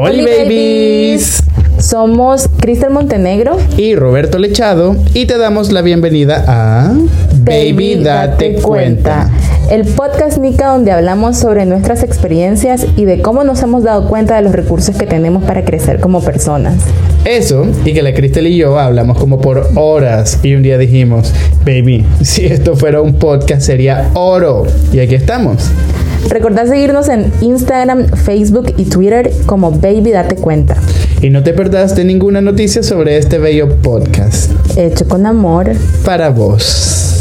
[0.00, 1.42] Hola babies.
[1.80, 6.92] Somos Cristel Montenegro y Roberto Lechado y te damos la bienvenida a
[7.40, 9.28] Baby, Date, cuenta.
[9.72, 14.36] El podcast Nica donde hablamos sobre nuestras experiencias y de cómo nos hemos dado cuenta
[14.36, 16.76] de los recursos que tenemos para crecer como personas.
[17.24, 21.34] Eso, y que la Cristel y yo hablamos como por horas y un día dijimos,
[21.66, 24.64] baby, si esto fuera un podcast sería oro.
[24.92, 25.72] Y aquí estamos.
[26.28, 30.76] Recordad seguirnos en Instagram, Facebook y Twitter como Baby Date Cuenta.
[31.22, 34.52] Y no te perdás de ninguna noticia sobre este bello podcast.
[34.76, 35.72] Hecho con amor.
[36.04, 37.18] Para vos.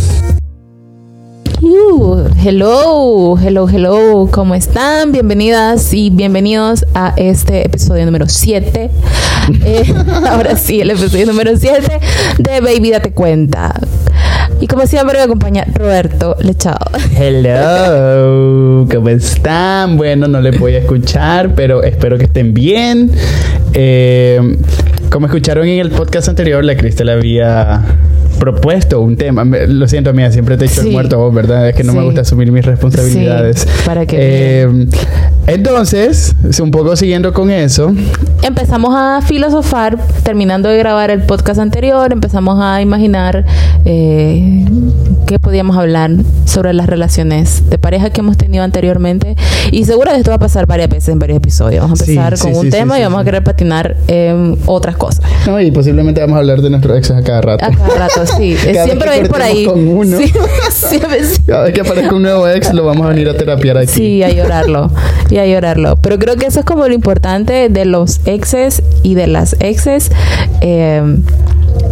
[1.61, 5.11] Uh, hello, hello, hello, ¿cómo están?
[5.11, 8.89] Bienvenidas y bienvenidos a este episodio número 7.
[9.63, 9.93] Eh,
[10.29, 11.99] ahora sí, el episodio número 7
[12.37, 13.79] de Baby Date Cuenta.
[14.59, 16.89] Y como siempre me acompaña Roberto Lechado.
[17.15, 19.97] Hello, ¿cómo están?
[19.97, 23.11] Bueno, no les voy a escuchar, pero espero que estén bien.
[23.73, 24.57] Eh,
[25.11, 27.83] como escucharon en el podcast anterior, la Cristel había
[28.39, 29.45] propuesto un tema.
[29.45, 31.69] Lo siento, mía, siempre te he hecho el muerto vos, ¿verdad?
[31.69, 33.67] Es que no me gusta asumir mis responsabilidades.
[33.85, 34.17] para que.
[34.63, 34.87] Eh,
[35.47, 37.93] entonces, un poco siguiendo con eso.
[38.43, 43.45] Empezamos a filosofar, terminando de grabar el podcast anterior, empezamos a imaginar
[43.85, 44.65] eh,
[45.25, 46.11] qué podíamos hablar
[46.43, 49.37] sobre las relaciones de pareja que hemos tenido anteriormente.
[49.71, 51.81] Y seguro que esto va a pasar varias veces en varios episodios.
[51.81, 55.23] Vamos a empezar con un tema y vamos a querer patinar en otras cosas.
[55.45, 57.65] No, y posiblemente vamos a hablar de nuestros exes a cada rato.
[57.65, 58.57] A cada rato, sí.
[58.57, 59.63] siempre va a ir por ahí.
[59.65, 60.17] Con uno.
[61.47, 63.91] Cada vez que aparezca un nuevo ex, lo vamos a venir a terapiar aquí.
[63.93, 64.91] Sí, a llorarlo.
[65.29, 65.97] Y a llorarlo.
[65.97, 70.11] Pero creo que eso es como lo importante de los exes y de las exes.
[70.61, 71.17] Eh,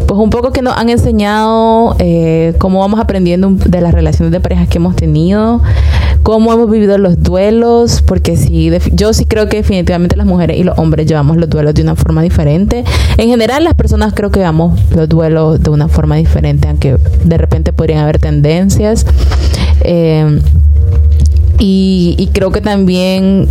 [0.08, 4.40] pues un poco que nos han enseñado eh, cómo vamos aprendiendo de las relaciones de
[4.40, 5.62] parejas que hemos tenido,
[6.24, 10.64] cómo hemos vivido los duelos, porque sí, yo sí creo que definitivamente las mujeres y
[10.64, 12.84] los hombres llevamos los duelos de una forma diferente.
[13.18, 17.38] En general las personas creo que llevamos los duelos de una forma diferente, aunque de
[17.38, 19.06] repente podrían haber tendencias.
[19.82, 20.40] Eh,
[21.60, 23.48] y, y creo que también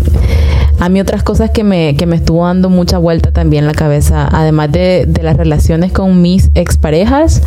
[0.81, 3.75] a mí otras cosas que me, que me estuvo dando mucha vuelta también en la
[3.75, 7.43] cabeza, además de, de las relaciones con mis exparejas,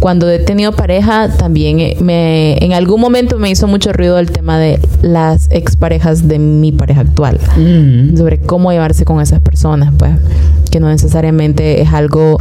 [0.00, 4.58] cuando he tenido pareja también me, en algún momento me hizo mucho ruido el tema
[4.58, 8.16] de las exparejas de mi pareja actual, mm.
[8.16, 10.12] sobre cómo llevarse con esas personas, pues
[10.70, 12.38] que no necesariamente es algo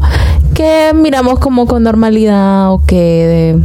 [0.53, 3.59] que miramos como con normalidad o que de,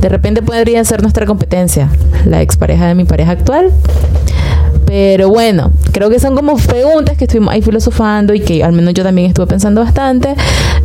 [0.00, 1.88] de repente podría ser nuestra competencia,
[2.24, 3.72] la expareja de mi pareja actual
[4.90, 8.92] pero bueno, creo que son como preguntas que estuvimos ahí filosofando y que al menos
[8.92, 10.34] yo también estuve pensando bastante.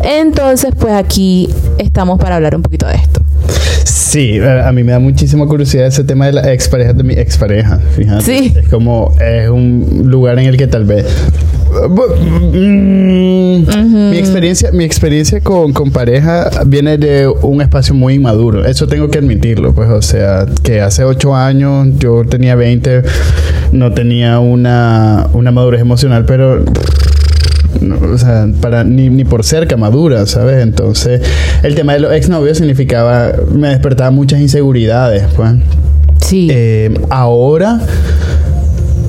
[0.04, 1.50] Entonces, pues aquí
[1.80, 3.22] estamos para hablar un poquito de esto.
[4.16, 7.80] Sí, a mí me da muchísima curiosidad ese tema de las exparejas de mi expareja,
[7.98, 8.24] fíjate.
[8.24, 8.54] Sí.
[8.56, 11.06] Es como, es un lugar en el que tal vez
[12.54, 13.66] Mm,
[14.12, 18.66] mi experiencia, mi experiencia con, con, pareja viene de un espacio muy inmaduro.
[18.66, 19.74] Eso tengo que admitirlo.
[19.74, 23.04] Pues, o sea, que hace ocho años yo tenía 20,
[23.74, 26.64] no tenía una, una madurez emocional, pero
[27.82, 30.64] o sea, para, ni, ni, por cerca madura, ¿sabes?
[30.64, 31.22] Entonces,
[31.64, 35.52] el tema de los exnovios significaba, me despertaba muchas inseguridades, pues.
[36.22, 36.48] Sí.
[36.52, 37.82] Eh, ahora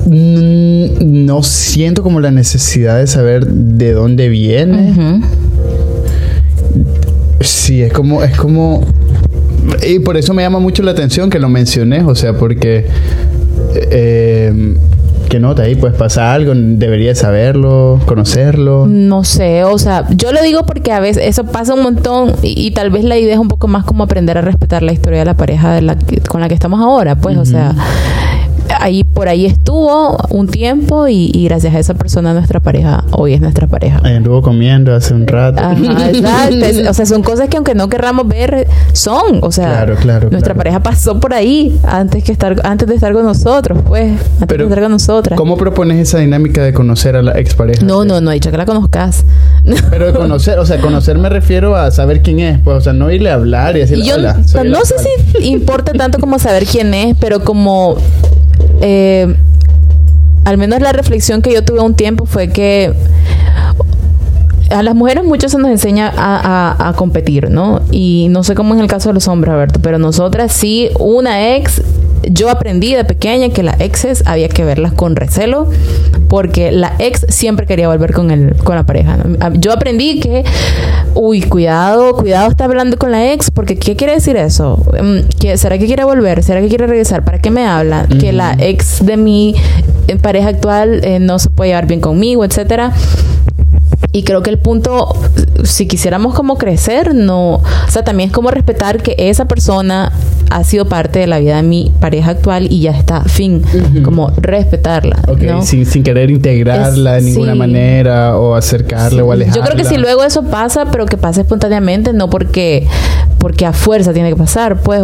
[0.09, 5.21] no siento como la necesidad de saber de dónde viene.
[7.41, 8.85] Sí, es como, es como.
[9.85, 12.85] Y por eso me llama mucho la atención que lo mencioné, o sea, porque.
[13.91, 14.75] Eh,
[15.29, 15.75] ¿Qué nota ahí?
[15.75, 18.85] Pues pasa algo, debería saberlo, conocerlo.
[18.87, 22.71] No sé, o sea, yo lo digo porque a veces eso pasa un montón y,
[22.71, 25.25] tal vez la idea es un poco más como aprender a respetar la historia de
[25.25, 25.97] la pareja de la
[26.29, 27.75] con la que estamos ahora, pues, o sea,
[28.79, 33.41] ahí por ahí estuvo un tiempo y, gracias a esa persona nuestra pareja hoy es
[33.41, 33.99] nuestra pareja.
[34.03, 35.61] Ahí anduvo comiendo hace un rato.
[36.09, 36.89] exacto.
[36.89, 39.39] o sea, son cosas que aunque no querramos ver, son.
[39.41, 39.85] O sea,
[40.31, 44.11] nuestra pareja pasó por ahí antes que estar, antes de estar con nosotros, pues,
[44.41, 45.37] antes de estar con nosotras.
[45.37, 47.83] ¿Cómo propones esa dinámica de conocer a la expareja?
[47.83, 49.25] No, no, no he dicho que la conozcas.
[49.89, 52.93] Pero de conocer, o sea, conocer me refiero a saber quién es, pues, o sea,
[52.93, 54.37] no irle a hablar y decirle, hola.
[54.65, 57.97] no sé si importa tanto como saber quién es, pero como
[58.81, 59.35] eh,
[60.45, 62.93] al menos la reflexión que yo tuve un tiempo fue que
[64.69, 67.81] a las mujeres mucho se nos enseña a, competir, ¿no?
[67.91, 71.55] Y no sé cómo es el caso de los hombres, Alberto, pero nosotras sí, una
[71.55, 71.81] ex
[72.23, 75.67] yo aprendí de pequeña que las exes había que verlas con recelo
[76.27, 79.17] porque la ex siempre quería volver con el con la pareja.
[79.53, 80.43] Yo aprendí que
[81.13, 84.83] uy, cuidado, cuidado está hablando con la ex porque ¿qué quiere decir eso?
[85.01, 86.43] Mm, será que quiere volver?
[86.43, 87.23] ¿Será que quiere regresar?
[87.23, 88.07] ¿Para qué me habla?
[88.19, 89.55] Que la ex de mi
[90.07, 92.93] eh, pareja actual eh, no se puede llevar bien conmigo, etcétera.
[94.11, 95.15] Y creo que el punto,
[95.63, 100.11] si quisiéramos como crecer, no, o sea, también es como respetar que esa persona
[100.49, 103.63] ha sido parte de la vida de mi pareja actual y ya está, fin,
[104.03, 105.17] como respetarla.
[105.61, 109.61] sin, sin, querer integrarla de ninguna manera o acercarle o alejarla.
[109.61, 112.87] Yo creo que si luego eso pasa, pero que pase espontáneamente, no porque
[113.39, 115.01] porque a fuerza tiene que pasar, pues,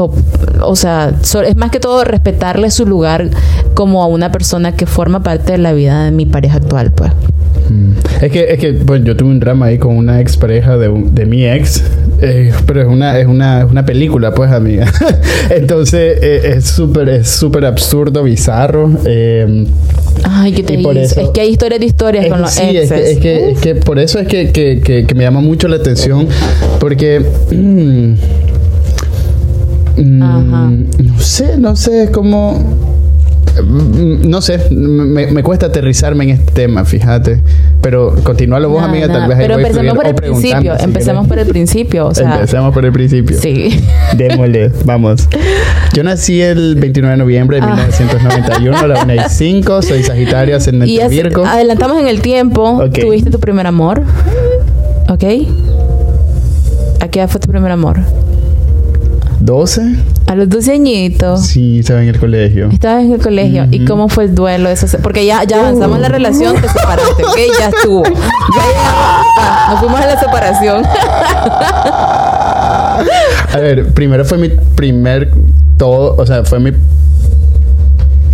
[0.62, 1.14] o, sea,
[1.46, 3.30] es más que todo respetarle su lugar
[3.74, 7.12] como a una persona que forma parte de la vida de mi pareja actual, pues.
[8.22, 10.90] Es que, es que bueno, yo tuve un drama ahí con una ex pareja de,
[11.12, 11.84] de mi ex,
[12.22, 14.90] eh, pero es una, es una, una película, pues, amiga.
[15.50, 18.92] Entonces, eh, es súper, es súper absurdo, bizarro.
[19.06, 19.66] Eh,
[20.24, 20.76] Ay, ¿qué te?
[21.02, 22.92] Es que hay historias de historias con los exes.
[22.92, 25.68] Es que, es, que, es que, por eso es que, que, que, me llama mucho
[25.68, 26.28] la atención,
[26.80, 27.20] porque...
[27.52, 28.14] Mm,
[30.02, 33.03] mm, no sé, no sé, es como
[33.66, 37.42] no sé, me, cuesta aterrizarme en este tema, fíjate.
[37.82, 40.74] Pero continúalo vos, amiga, tal vez Pero empecemos por el principio.
[40.80, 42.08] empecemos por el principio.
[42.08, 43.38] O sea, empecemos por el principio.
[43.40, 43.84] Sí.
[44.18, 45.28] Démosle, vamos.
[45.94, 48.82] Yo nací el 29 de noviembre de 1991 ah.
[48.82, 49.82] a la 1 y 5.
[49.82, 51.46] Soy Sagitario, ascendente y Virgo.
[51.46, 52.84] Adelantamos en el tiempo.
[52.90, 54.04] ¿Tuviste tu primer amor?
[55.10, 55.24] ¿Ok?
[57.02, 58.00] ¿A qué edad fue tu primer amor?
[59.42, 59.96] 12.
[60.28, 61.46] A los 12 añitos.
[61.46, 62.70] Sí, estaba en el colegio.
[62.72, 63.68] Estaba en el colegio.
[63.72, 64.70] ¿Y cómo fue el duelo?
[64.70, 67.38] Eso, porque ya, ya avanzamos en la relación, te separaste, ¿ok?
[67.60, 68.04] Ya estuvo.
[68.56, 70.84] Ya, ya nos fuimos a la separación.
[73.54, 75.32] a ver, primero fue mi primer
[75.78, 76.72] todo, o sea, fue mi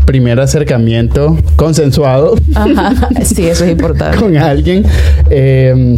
[0.05, 2.35] primer acercamiento consensuado.
[2.55, 4.17] Ajá, sí, eso es importante.
[4.17, 4.83] con alguien.
[5.29, 5.97] Eh,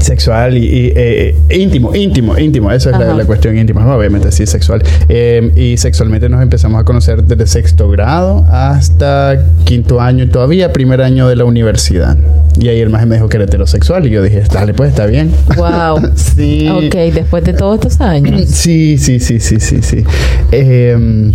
[0.00, 2.70] sexual y, eh, íntimo, íntimo, íntimo.
[2.70, 3.94] Eso es la, cuestión íntima.
[3.94, 4.82] Obviamente sí, sexual.
[5.08, 10.72] Eh, y sexualmente nos empezamos a conocer desde sexto grado hasta quinto año y todavía
[10.72, 12.16] primer año de la universidad.
[12.58, 15.06] Y ahí el más me dijo que era heterosexual y yo dije, dale, pues está
[15.06, 15.32] bien.
[15.56, 16.12] Wow.
[16.16, 16.68] sí.
[16.68, 18.48] Ok, después de todos estos años.
[18.48, 20.04] Sí, sí, sí, sí, sí, sí.
[20.50, 21.32] Eh,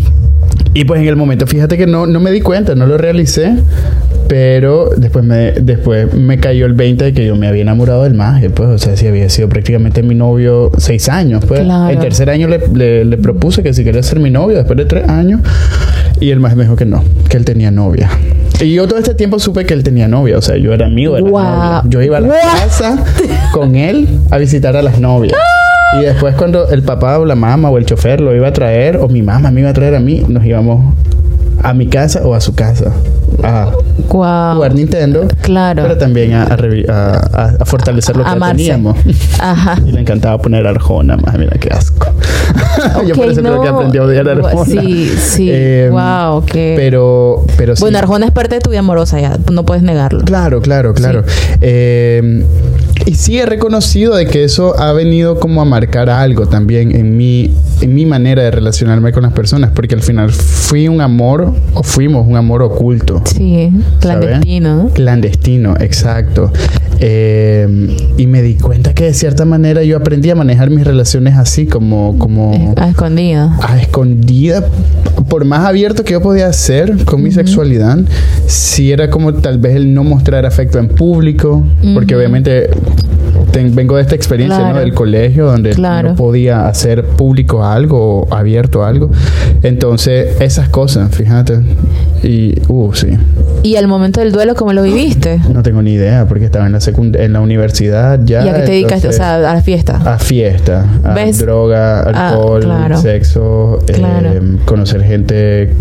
[0.78, 3.56] y pues en el momento, fíjate que no, no me di cuenta, no lo realicé,
[4.28, 8.14] pero después me, después me cayó el 20 de que yo me había enamorado del
[8.14, 11.62] maje, pues, o sea, si había sido prácticamente mi novio seis años, pues.
[11.62, 15.10] El tercer año le, le, propuse que si quería ser mi novio después de tres
[15.10, 15.42] años,
[16.20, 18.12] y el maje me dijo que no, que él tenía novia.
[18.62, 21.16] Y yo todo este tiempo supe que él tenía novia, o sea, yo era amigo
[21.16, 21.82] de la novia.
[21.86, 23.04] Yo iba a la casa
[23.52, 25.34] con él a visitar a las novias.
[25.94, 28.98] Y después cuando el papá o la mamá o el chofer lo iba a traer,
[28.98, 30.94] o mi mamá me iba a traer a mí, nos íbamos
[31.64, 32.94] a mi casa o a su casa
[33.44, 33.72] a
[34.08, 35.28] jugar Nintendo.
[35.42, 35.84] Claro.
[35.84, 38.98] Pero también a, a, fortalecer lo que teníamos.
[39.40, 39.80] Ajá.
[39.86, 42.08] y le encantaba poner Arjona, más mira qué asco.
[43.08, 44.66] Yo por eso creo que aprendí a odiar Arjona.
[44.66, 45.52] Sí, sí.
[45.92, 46.74] wow, qué.
[46.78, 47.82] Pero, pero sí.
[47.82, 50.22] Bueno, Arjona es parte de tu vida amorosa ya, no puedes negarlo.
[50.22, 51.24] Claro, claro, claro.
[51.62, 52.44] Eh,
[53.06, 57.16] y sí he reconocido de que eso ha venido como a marcar algo también en
[57.16, 61.47] mi, en mi manera de relacionarme con las personas, porque al final fui un amor,
[61.74, 63.22] o fuimos un amor oculto.
[63.26, 64.90] Sí, clandestino.
[64.94, 66.52] Clandestino, exacto.
[67.00, 71.36] Eh, y me di cuenta que de cierta manera yo aprendí a manejar mis relaciones
[71.36, 72.18] así, como...
[72.18, 73.58] como a escondida.
[73.62, 74.64] A escondida.
[75.30, 78.00] Por más abierto que yo podía ser con mi sexualidad,
[78.48, 81.64] si era como tal vez el no mostrar afecto en público,
[81.94, 82.70] porque obviamente
[83.52, 84.80] vengo de esta experiencia ¿no?
[84.80, 89.12] del colegio donde no podía hacer público algo o abierto algo.
[89.64, 91.60] Entonces, esas cosas, fíjate.
[92.24, 93.10] Y, uh, sí.
[93.64, 95.40] ¿Y al momento del duelo cómo lo viviste?
[95.52, 98.46] No tengo ni idea, porque estaba en la en la universidad ya.
[98.46, 99.08] ¿Y a qué te dedicaste?
[99.08, 99.98] O sea, a la fiesta.
[100.06, 100.86] A fiesta.
[101.04, 102.66] A droga, ah, alcohol,
[103.02, 105.74] sexo, eh, conocer gente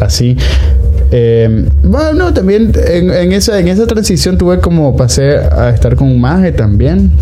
[0.00, 0.36] así.
[1.16, 6.20] Eh, bueno, también en, esa, en esa transición tuve como pasé a estar con un
[6.20, 7.12] maje también.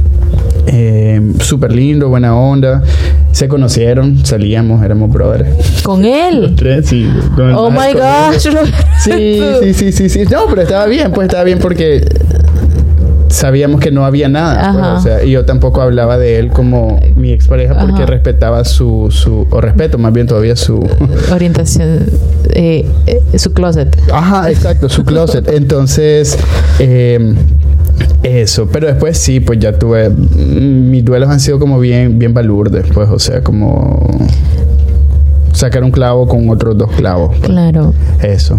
[0.66, 2.82] Eh, Súper lindo, buena onda.
[3.32, 5.82] Se conocieron, salíamos, éramos brothers.
[5.82, 6.56] ¿Con él?
[6.84, 7.06] sí.
[7.54, 8.49] oh my gosh.
[9.02, 10.25] Sí, sí, sí, sí, sí.
[10.30, 12.06] No, pero estaba bien, pues estaba bien porque
[13.42, 14.72] sabíamos que no había nada.
[14.72, 19.08] Pues, o sea, y yo tampoco hablaba de él como mi expareja porque respetaba su,
[19.11, 20.78] su, o respeto más bien todavía su
[21.32, 22.06] orientación,
[22.54, 23.99] eh, eh, su closet.
[24.12, 25.49] Ajá, exacto, su closet.
[25.52, 26.38] Entonces,
[26.78, 27.34] eh,
[28.22, 30.08] eso, pero después sí, pues ya tuve.
[30.08, 34.08] Mis duelos han sido como bien, bien balurdes, pues, o sea, como.
[35.52, 37.30] sacar un clavo con otros dos clavos.
[37.38, 37.50] pues.
[37.50, 37.92] Claro.
[38.22, 38.56] Eso.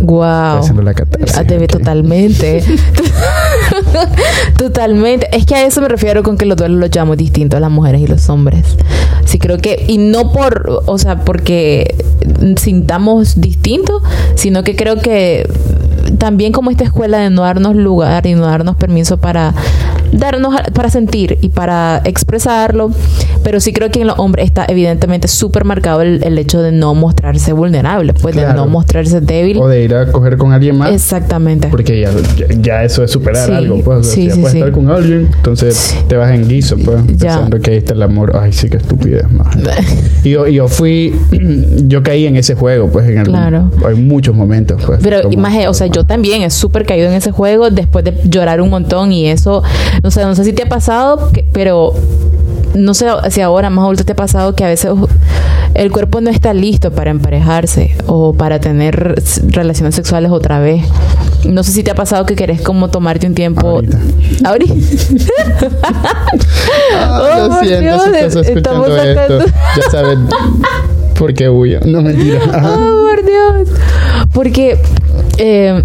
[0.00, 0.58] Wow.
[0.60, 2.64] Haciendo la catarsis, Ah, te ve totalmente.
[4.58, 5.28] totalmente.
[5.36, 8.00] Es que a eso me refiero con que los duelos los llamamos distintos las mujeres
[8.00, 8.76] y los hombres.
[9.24, 11.94] Sí, creo que, y no por, o sea, porque
[12.56, 14.02] sintamos distinto,
[14.34, 15.48] sino que creo que
[16.18, 19.54] también como esta escuela de no darnos lugar y no darnos permiso para
[20.12, 22.90] darnos a- para sentir y para expresarlo,
[23.42, 26.72] pero sí creo que en los hombres está evidentemente súper marcado el, el hecho de
[26.72, 28.60] no mostrarse vulnerable, pues de Claro.
[28.62, 29.58] no mostrarse débil.
[29.58, 30.90] O de ir a coger con alguien más.
[30.92, 31.68] Exactamente.
[31.68, 33.98] Porque ya, ya, ya eso es superar Sí, algo, pues.
[33.98, 36.76] O sea, sí, si ya sí, puedes estar con alguien, entonces te vas en guiso,
[36.76, 36.98] pues.
[37.16, 37.28] Ya.
[37.34, 38.36] Pensando que ahí está el amor.
[38.40, 39.56] Ay, sí, qué estupidez, más.
[40.24, 41.14] Y yo, yo fui,
[41.86, 43.70] yo caí en ese juego, pues, en algún, Claro.
[43.88, 45.00] hay muchos momentos, pues.
[45.02, 48.60] Pero imagínate, o sea, yo también he súper caído en ese juego después de llorar
[48.60, 49.62] un montón y eso,
[50.02, 51.92] no sé, no sé si te ha pasado, que- pero
[52.74, 54.90] no sé si ahora más adulto te ha pasado que a veces
[55.74, 59.14] el cuerpo no está listo para emparejarse o para tener
[59.48, 60.84] relaciones sexuales otra vez.
[61.44, 63.80] No sé si te ha pasado que querés como tomarte un tiempo.
[64.44, 64.74] Ahorita.
[66.94, 69.38] Ah, Oh, lo por siento Dios, si estás escuchando esto.
[69.76, 70.26] Ya saben
[71.18, 71.80] por qué huyo.
[71.84, 72.40] No, mentira.
[72.52, 72.74] Ajá.
[72.78, 73.68] Oh, por Dios.
[74.32, 74.78] Porque
[75.38, 75.82] eh,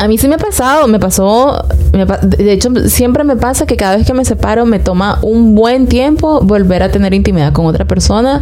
[0.00, 3.76] a mí sí me ha pasado, me pasó, me de hecho siempre me pasa que
[3.76, 7.66] cada vez que me separo me toma un buen tiempo volver a tener intimidad con
[7.66, 8.40] otra persona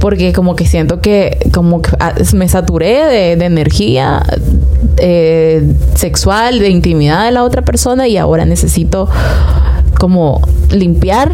[0.00, 4.22] porque como que siento que como que ah, me saturé de, de energía
[4.96, 9.06] eh, sexual, de intimidad de la otra persona y ahora necesito
[9.94, 11.32] como limpiar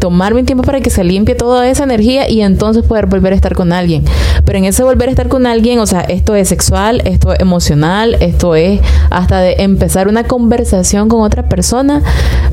[0.00, 3.36] tomarme un tiempo para que se limpie toda esa energía y entonces poder volver a
[3.36, 4.04] estar con alguien.
[4.44, 7.40] Pero en ese volver a estar con alguien, o sea, esto es sexual, esto es
[7.40, 8.80] emocional, esto es
[9.10, 12.02] hasta de empezar una conversación con otra persona,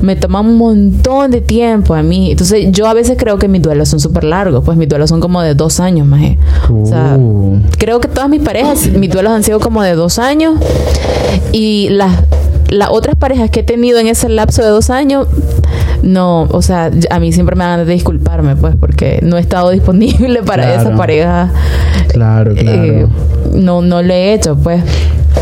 [0.02, 2.30] me toma un montón de tiempo a mí.
[2.32, 5.20] Entonces yo a veces creo que mis duelos son súper largos, pues mis duelos son
[5.20, 6.22] como de dos años más.
[6.70, 7.60] O sea, Uh.
[7.78, 10.58] creo que todas mis parejas, mis duelos han sido como de dos años
[11.52, 12.12] y las,
[12.70, 15.26] las otras parejas que he tenido en ese lapso de dos años,
[16.02, 19.70] no, o sea, a mí siempre me van de disculparme, pues, porque no he estado
[19.72, 20.80] disponible para Claro.
[20.80, 21.50] esa pareja.
[22.08, 22.82] Claro, claro.
[22.84, 23.06] Eh,
[23.52, 24.82] no, no lo he hecho, pues.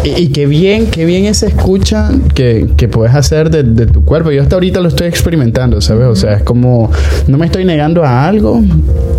[0.04, 4.04] Y, y qué bien, qué bien esa escucha que, que puedes hacer de, de tu
[4.04, 4.30] cuerpo.
[4.32, 6.06] Yo hasta ahorita lo estoy experimentando, ¿sabes?
[6.08, 6.90] O sea, es como,
[7.28, 8.60] no me estoy negando a algo,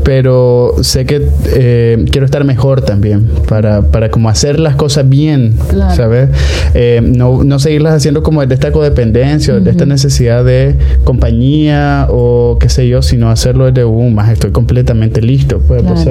[0.03, 5.53] pero sé que eh, quiero estar mejor también para, para como hacer las cosas bien,
[5.69, 5.95] Claro.
[5.95, 6.29] ¿sabes?
[6.73, 7.59] Eh, no, no
[7.93, 13.01] haciendo como de esta codependencia o de esta necesidad de compañía o qué sé yo,
[13.01, 16.07] sino hacerlo desde un más estoy completamente listo, pues, pues.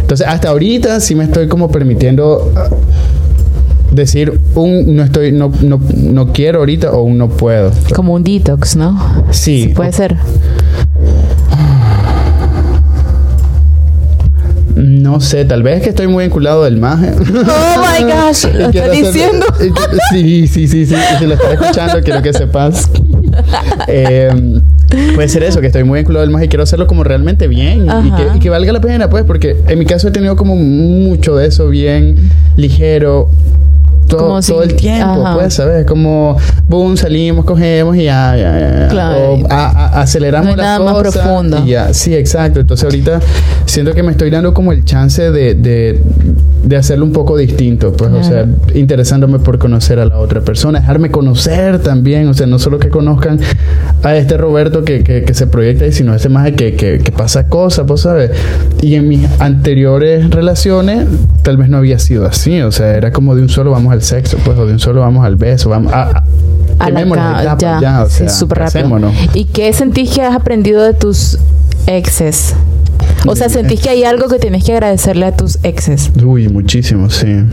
[0.00, 2.68] Entonces, hasta ahorita sí me estoy como permitiendo ah,
[3.92, 7.70] decir un no estoy no, no, no quiero ahorita o un no puedo.
[7.94, 9.24] Como un detox, ¿no?
[9.30, 9.72] Sí.
[9.74, 10.16] puede ser.
[14.82, 17.12] No sé, tal vez es que estoy muy vinculado del maje.
[17.12, 19.46] Oh my gosh, lo está diciendo.
[20.10, 20.94] Sí, sí, sí, sí.
[21.18, 22.90] Si lo estás escuchando, quiero que sepas.
[23.88, 24.30] Eh,
[25.14, 27.86] puede ser eso, que estoy muy vinculado del maje y quiero hacerlo como realmente bien
[27.86, 28.16] y Ajá.
[28.16, 31.36] que, y que valga la pena, pues, porque en mi caso he tenido como mucho
[31.36, 32.16] de eso bien
[32.56, 33.30] ligero.
[34.08, 35.34] Todo, si- todo el tiempo, ajá.
[35.34, 35.86] pues, ¿sabes?
[35.86, 36.36] Como,
[36.68, 38.88] boom, salimos, cogemos y ya, ya, ya.
[38.88, 39.32] Claro.
[39.34, 41.62] O a- a- aceleramos No hay las nada más cosas profundo.
[41.64, 41.94] y ya.
[41.94, 42.60] Sí, exacto.
[42.60, 43.20] Entonces ahorita
[43.64, 46.00] siento que me estoy dando como el chance de, de,
[46.64, 50.80] de hacerlo un poco distinto, pues, o sea, interesándome por conocer a la otra persona,
[50.80, 53.40] dejarme conocer también, o sea, no solo que conozcan
[54.02, 56.98] a este Roberto que, que, que se proyecta ahí, sino a este más que, que,
[56.98, 58.30] que pasa cosas, pues, ¿sabes?
[58.82, 61.06] Y en mis anteriores relaciones
[61.42, 64.02] tal vez no había sido así, o sea, era como de un solo vamos al
[64.02, 66.02] sexo, pues, o de un solo vamos al beso, vamos a...
[66.02, 66.24] a
[66.78, 69.12] A la etapas ya, ya, o sí, sea, súper rápido.
[69.34, 71.38] ¿Y qué sentís que has aprendido de tus
[71.86, 72.54] exes?
[73.26, 76.10] O sea, ¿sentís que hay algo que tienes que agradecerle a tus exes?
[76.24, 77.44] Uy, muchísimo, sí.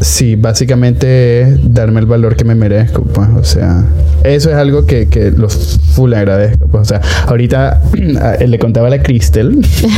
[0.00, 3.84] Sí, básicamente es darme el valor que me merezco, pues, o sea,
[4.22, 7.80] eso es algo que, que los full agradezco, pues, o sea, ahorita
[8.46, 9.56] le contaba a la Crystal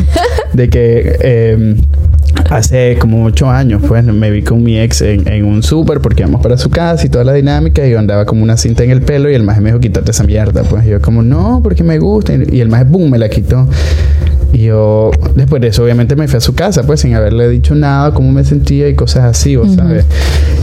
[0.52, 1.76] de que eh,
[2.50, 6.22] hace como ocho años, pues, me vi con mi ex en, en un súper porque
[6.22, 8.90] íbamos para su casa y toda la dinámica y yo andaba como una cinta en
[8.90, 11.82] el pelo y el maje me dijo, quítate esa mierda, pues, yo como, no, porque
[11.82, 13.68] me gusta, y el maje, boom, me la quitó.
[14.52, 17.74] Y yo, después de eso, obviamente me fui a su casa, pues sin haberle dicho
[17.74, 19.76] nada, cómo me sentía y cosas así, ¿vos Ujú.
[19.76, 20.04] ¿sabes?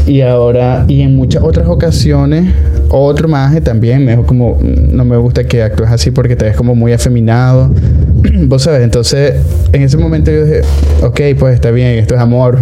[0.07, 2.53] Y ahora, y en muchas otras ocasiones,
[2.89, 6.55] otro maje también me dijo como, no me gusta que actúes así porque te ves
[6.55, 7.71] como muy afeminado.
[8.47, 9.35] Vos sabes, entonces
[9.71, 10.61] en ese momento yo dije,
[11.01, 12.59] ok, pues está bien, esto es amor.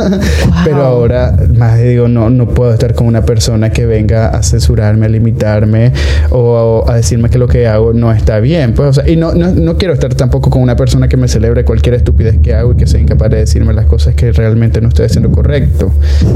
[0.64, 5.06] Pero ahora más digo, no, no puedo estar con una persona que venga a censurarme,
[5.06, 5.92] a limitarme
[6.30, 8.74] o a, decirme que lo que hago no está bien.
[8.74, 11.28] Pues, o sea, y no, no, no, quiero estar tampoco con una persona que me
[11.28, 14.80] celebre cualquier estupidez que hago y que sea incapaz de decirme las cosas que realmente
[14.80, 15.90] no estoy haciendo correcto.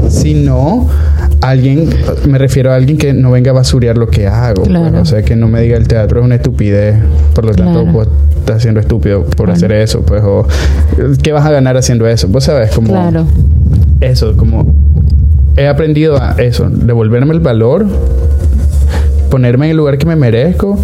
[0.09, 0.89] Sino
[1.41, 1.89] alguien,
[2.27, 4.63] me refiero a alguien que no venga a basurear lo que hago.
[4.63, 6.95] Pues, o sea, que no me diga el teatro es una estupidez,
[7.33, 8.07] por lo tanto, vos
[8.39, 10.47] estás siendo estúpido por hacer eso, pues, o
[11.21, 12.27] ¿qué vas a ganar haciendo eso?
[12.27, 12.89] Vos sabes, como...
[12.89, 13.25] Claro.
[14.01, 14.73] Eso, como...
[15.57, 17.85] He aprendido a eso, devolverme el valor,
[19.29, 20.77] ponerme en el lugar que me merezco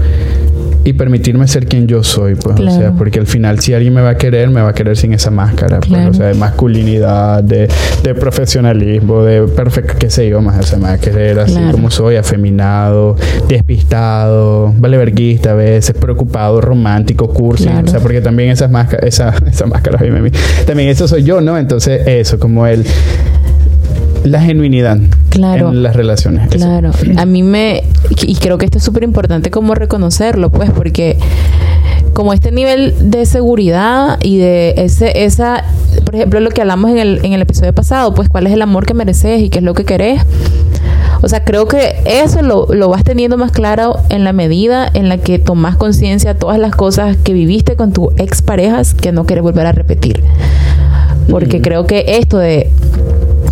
[0.83, 4.01] y permitirme ser quien yo soy, pues, o sea, porque al final si alguien me
[4.01, 7.43] va a querer, me va a querer sin esa máscara, pues, o sea, de masculinidad,
[7.43, 7.67] de,
[8.03, 11.59] de profesionalismo, de perfecto, qué sé yo, más, o sea, me va a querer así
[11.71, 13.15] como soy, afeminado,
[13.47, 19.65] despistado, valeverguista a veces, preocupado, romántico, cursi, o sea, porque también esas máscaras, esa, esa
[19.67, 19.99] máscara,
[20.65, 21.57] también eso soy yo, ¿no?
[21.57, 22.85] Entonces, eso, como el
[24.23, 24.97] la genuinidad
[25.35, 26.49] en las relaciones.
[26.49, 26.91] Claro.
[27.17, 27.83] A mí me...
[28.21, 31.17] Y creo que esto es súper importante como reconocerlo, pues, porque
[32.13, 35.63] como este nivel de seguridad y de ese, esa,
[36.03, 38.61] por ejemplo, lo que hablamos en el, en el episodio pasado, pues cuál es el
[38.61, 40.21] amor que mereces y qué es lo que querés.
[41.21, 45.07] O sea, creo que eso lo, lo vas teniendo más claro en la medida en
[45.07, 49.25] la que tomas conciencia de todas las cosas que viviste con tus exparejas que no
[49.25, 50.23] quieres volver a repetir.
[51.29, 52.71] Porque creo que esto de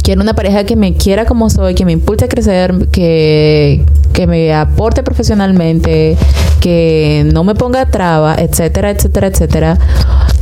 [0.09, 4.25] quiero una pareja que me quiera como soy, que me impulse a crecer, que, que
[4.25, 6.17] me aporte profesionalmente,
[6.59, 9.77] que no me ponga traba, etcétera, etcétera, etcétera.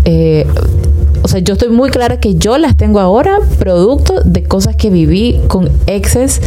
[0.06, 0.48] Eh,
[1.22, 4.90] o sea, yo estoy muy clara que yo las tengo ahora producto de cosas que
[4.90, 6.40] viví con exes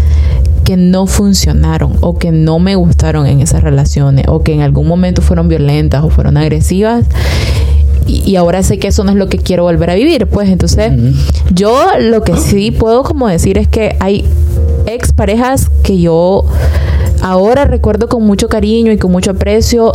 [0.64, 4.88] que no funcionaron o que no me gustaron en esas relaciones o que en algún
[4.88, 7.04] momento fueron violentas o fueron agresivas
[8.06, 10.26] y, ahora sé que eso no es lo que quiero volver a vivir.
[10.26, 10.92] Pues entonces
[11.52, 14.24] yo lo que sí puedo como decir es que hay
[14.86, 16.44] ex parejas que yo
[17.22, 19.92] ahora recuerdo con mucho cariño y con mucho aprecio,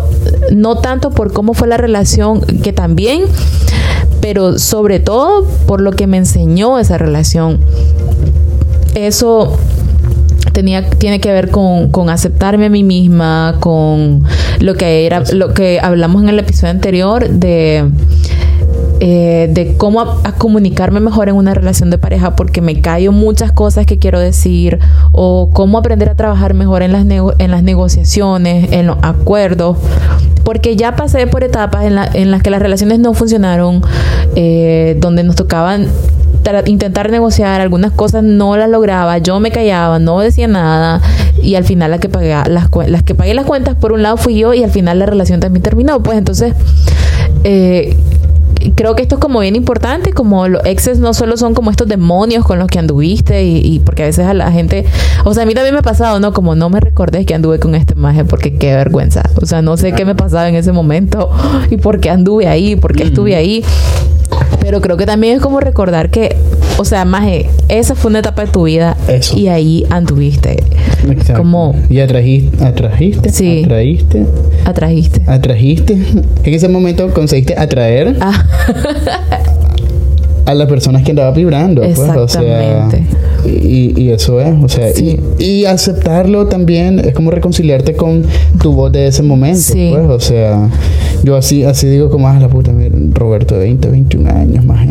[0.51, 3.23] no tanto por cómo fue la relación, que también,
[4.21, 7.59] pero sobre todo por lo que me enseñó esa relación.
[8.93, 9.57] Eso
[10.55, 14.23] tenía, tiene que ver con, con, aceptarme a mí misma, con
[14.59, 17.91] lo que era, lo que hablamos en el episodio anterior de
[19.01, 20.05] eh, de cómo
[20.37, 24.79] comunicarme mejor en una relación de pareja porque me callo muchas cosas que quiero decir
[25.11, 29.77] o cómo aprender a trabajar mejor en las, en las negociaciones, en los acuerdos
[30.45, 33.81] porque ya pasé por etapas en, en las que las relaciones no funcionaron,
[34.35, 35.87] eh, donde nos tocaban
[36.65, 41.01] intentar negociar, algunas cosas no las lograba, yo me callaba, no decía nada
[41.41, 44.17] y al final la que pagué las, las que pagué las cuentas por un lado
[44.17, 46.53] fui yo y al final la relación también terminó, pues entonces
[47.43, 47.95] eh,
[48.75, 51.87] creo que esto es como bien importante, como los exes no solo son como estos
[51.87, 54.85] demonios con los que anduviste y, porque a veces a la gente,
[55.23, 56.33] o sea, a mí también me ha pasado, ¿no?
[56.33, 59.77] Como no me recordé que anduve con este maje porque qué vergüenza, o sea, no
[59.77, 61.29] sé qué me pasaba en ese momento
[61.69, 63.63] y por qué anduve ahí, por qué estuve ahí.
[64.59, 66.35] Pero creo que también es como recordar que,
[66.77, 67.27] o sea, más
[67.69, 68.97] esa fue una etapa de tu vida
[69.35, 70.63] y ahí anduviste.
[71.09, 71.41] Exacto.
[71.41, 73.63] Como, y atrajiste, atrajiste, sí.
[73.63, 74.25] atrajiste,
[74.65, 75.93] atrajiste, atrajiste.
[76.43, 78.43] En ese momento conseguiste atraer ah.
[80.45, 81.83] a las personas que andaba vibrando.
[81.83, 82.17] Exactamente.
[82.23, 87.31] Pues, o sea, y, y, eso es, o sea, y, y, aceptarlo también es como
[87.31, 88.23] reconciliarte con
[88.61, 89.91] tu voz de ese momento, sí.
[89.93, 90.69] pues, o sea,
[91.23, 92.71] yo así, así digo como, ah, la puta,
[93.13, 94.87] Roberto de 20, 21 años más.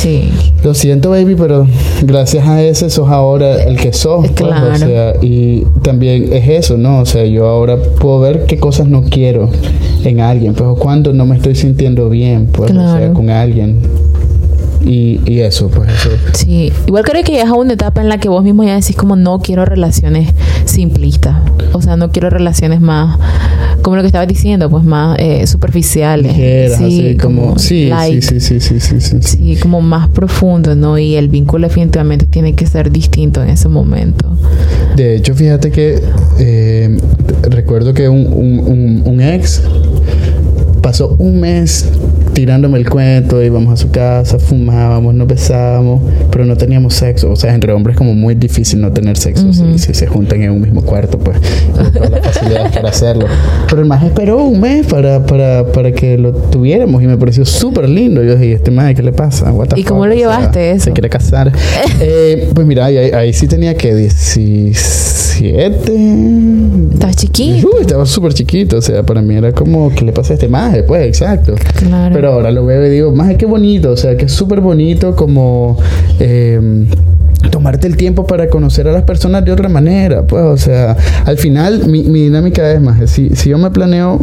[0.00, 0.30] Sí.
[0.64, 1.66] Lo siento, baby, pero
[2.02, 4.20] gracias a ese sos ahora el que sos.
[4.20, 4.72] Pues, claro.
[4.72, 7.00] o sea, y también es eso, ¿no?
[7.00, 9.50] O sea, yo ahora puedo ver qué cosas no quiero
[10.04, 13.76] en alguien, pues cuando no me estoy sintiendo bien, pues, o sea, con alguien.
[14.82, 16.10] Y, y, eso, pues eso.
[16.32, 18.96] Sí, igual creo que llegas a una etapa en la que vos mismo ya decís
[18.96, 20.32] como no quiero relaciones
[20.64, 21.36] simplistas,
[21.72, 23.18] o sea, no quiero relaciones más
[23.82, 26.32] como lo que estabas diciendo, pues más eh, superficiales.
[26.76, 30.98] sí, como, sí, sí, sí, sí, sí, sí, sí, como más profundo, ¿no?
[30.98, 34.36] Y el vínculo definitivamente tiene que ser distinto en ese momento.
[34.96, 36.02] De hecho, fíjate que
[36.38, 36.98] eh,
[37.42, 39.62] recuerdo que un, un, un, un ex
[40.90, 41.88] pasó un mes
[42.32, 47.30] tirándome el cuento, íbamos a su casa, fumábamos, nos besábamos, pero no teníamos sexo.
[47.30, 49.52] O sea, entre hombres es como muy difícil no tener sexo.
[49.52, 51.38] si, si, se juntan en un mismo cuarto, pues
[51.92, 53.26] todas las facilidades para hacerlo.
[53.68, 57.44] Pero el más esperó un mes para, para, para que lo tuviéramos y me pareció
[57.44, 58.24] súper lindo.
[58.24, 59.54] Yo dije, este más, ¿qué le pasa?
[59.76, 60.86] ¿Y cómo lo llevaste eso?
[60.86, 61.52] Se quiere casar.
[62.00, 65.30] eh, pues mira, ahí, ahí, sí tenía que 17.
[66.94, 67.68] Estaba chiquito.
[67.68, 68.78] Uy, estaba súper chiquito.
[68.78, 70.79] O sea, para mí era como, ¿qué le pasa a este más?
[70.82, 71.54] Pues, exacto.
[71.76, 72.14] Claro.
[72.14, 73.92] Pero ahora lo veo y digo, más qué bonito.
[73.92, 75.78] O sea, que es súper bonito como...
[76.18, 76.86] Eh,
[77.50, 81.38] tomarte el tiempo para conocer a las personas de otra manera, pues, o sea, al
[81.38, 84.20] final mi, mi dinámica es más, si, si yo me planeo,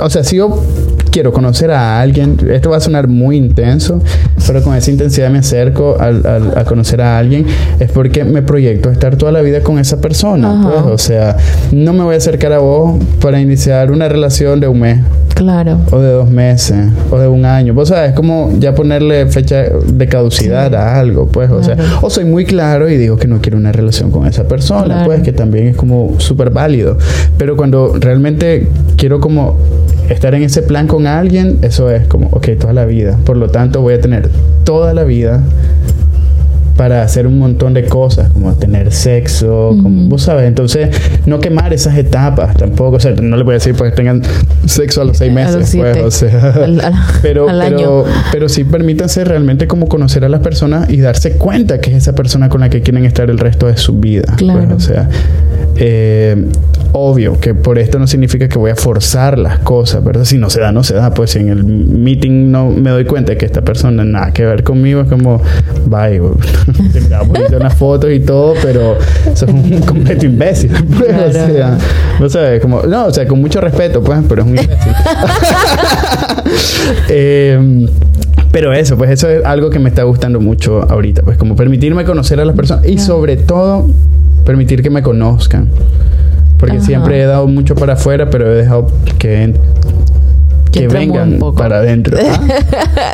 [0.00, 0.62] o sea, si yo
[1.12, 4.02] quiero conocer a alguien, esto va a sonar muy intenso,
[4.46, 7.46] pero con esa intensidad me acerco a conocer a alguien,
[7.78, 10.60] es porque me proyecto a estar toda la vida con esa persona.
[10.62, 11.36] Pues, o sea,
[11.70, 15.00] no me voy a acercar a vos para iniciar una relación de un mes.
[15.34, 15.78] Claro.
[15.90, 17.74] O de dos meses, o de un año.
[17.74, 20.76] Vos sabes, es como ya ponerle fecha de caducidad sí.
[20.76, 21.50] a algo, pues.
[21.50, 21.82] O claro.
[21.82, 24.84] sea, o soy muy claro y digo que no quiero una relación con esa persona,
[24.84, 25.06] claro.
[25.06, 26.96] pues, que también es como súper válido.
[27.36, 29.58] Pero cuando realmente quiero como
[30.08, 33.18] estar en ese plan con alguien, eso es como, ok, toda la vida.
[33.24, 34.30] Por lo tanto, voy a tener
[34.64, 35.42] toda la vida
[36.76, 39.82] para hacer un montón de cosas, como tener sexo, uh -huh.
[39.82, 40.90] como, vos sabes, entonces
[41.26, 44.22] no quemar esas etapas tampoco, o sea, no le voy a decir pues tengan
[44.66, 48.64] sexo a los seis meses, pues, o sea, al, al, pero, al pero, pero sí
[48.64, 52.60] permítanse realmente como conocer a las personas y darse cuenta que es esa persona con
[52.60, 54.66] la que quieren estar el resto de su vida, claro.
[54.68, 55.08] pues, o sea,
[55.76, 56.36] eh,
[56.92, 60.24] obvio que por esto no significa que voy a forzar las cosas, ¿verdad?
[60.24, 61.12] Si no se da, no se da.
[61.14, 64.62] Pues si en el meeting no me doy cuenta que esta persona nada que ver
[64.62, 65.40] conmigo, es como,
[65.86, 66.20] bye,
[66.92, 68.96] te miraba bonito unas fotos y todo, pero
[69.34, 70.70] sos un completo imbécil.
[70.98, 71.28] Pues, Claro.
[71.28, 71.78] O sea,
[72.20, 74.92] no sé, como, no, o sea, con mucho respeto, pues, pero es un imbécil.
[77.08, 77.86] eh,
[78.50, 82.04] pero eso, pues eso es algo que me está gustando mucho ahorita, pues como permitirme
[82.04, 83.88] conocer a las personas y sobre todo
[84.44, 85.70] permitir que me conozcan.
[86.58, 86.86] Porque Ajá.
[86.86, 88.86] siempre he dado mucho para afuera, pero he dejado
[89.18, 89.54] que,
[90.72, 92.18] Que vengan para adentro.
[92.20, 92.40] Ah,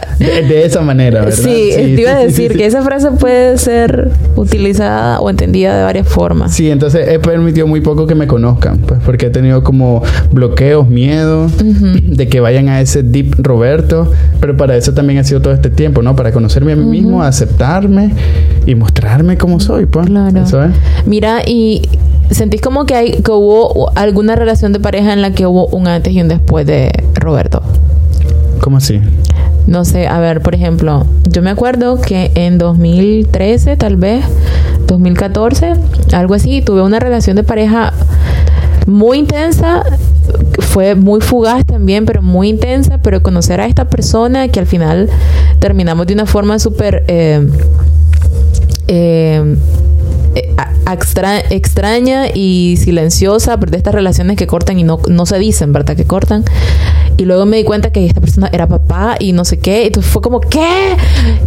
[0.18, 1.36] De, de esa manera, ¿verdad?
[1.36, 2.58] Sí, te iba a sí, sí, decir sí.
[2.58, 6.54] que esa frase puede ser utilizada o entendida de varias formas.
[6.54, 10.88] Sí, entonces he permitido muy poco que me conozcan, pues porque he tenido como bloqueos,
[10.88, 15.54] miedo de que vayan a ese deep Roberto, pero para eso también ha sido todo
[15.54, 16.16] este tiempo, ¿no?
[16.16, 18.10] Para conocerme a mí mismo, aceptarme
[18.66, 20.06] y mostrarme como soy, pues.
[20.06, 20.42] Claro.
[20.42, 20.72] Eso es.
[21.06, 21.82] Mira, y
[22.30, 25.88] sentís como que hay que hubo alguna relación de pareja en la que hubo un
[25.88, 27.62] antes y un después de Roberto.
[28.60, 29.00] ¿Cómo así?
[29.66, 34.24] No sé, a ver, por ejemplo, yo me acuerdo que en 2013, tal vez,
[34.86, 35.74] 2014,
[36.12, 37.92] algo así, tuve una relación de pareja
[38.86, 39.84] muy intensa,
[40.60, 45.08] fue muy fugaz también, pero muy intensa, pero conocer a esta persona que al final
[45.60, 47.04] terminamos de una forma súper...
[47.08, 47.46] eh,
[48.88, 49.56] eh,
[50.34, 50.54] eh,
[50.92, 55.96] extra- extraña y silenciosa, de estas relaciones que cortan y no, no se dicen, ¿verdad?
[55.96, 56.44] Que cortan.
[57.16, 59.86] Y luego me di cuenta que esta persona era papá y no sé qué.
[59.86, 60.96] Entonces fue como, ¿qué?